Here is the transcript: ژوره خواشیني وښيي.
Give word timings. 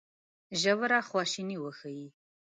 ژوره 0.61 0.99
خواشیني 1.09 1.57
وښيي. 1.63 2.07